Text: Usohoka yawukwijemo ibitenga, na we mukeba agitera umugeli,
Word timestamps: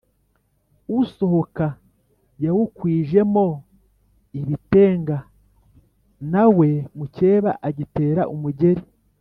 Usohoka 0.99 1.65
yawukwijemo 2.43 3.45
ibitenga, 4.39 5.17
na 6.31 6.43
we 6.57 6.69
mukeba 6.97 7.51
agitera 7.67 8.23
umugeli, 8.35 8.83